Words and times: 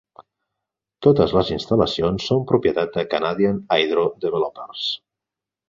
Totes 1.07 1.35
les 1.39 1.51
instal·lacions 1.57 2.25
són 2.31 2.43
propietat 2.53 2.97
de 2.97 3.05
Canadian 3.13 3.63
Hydro 3.79 4.09
Developers. 4.27 4.91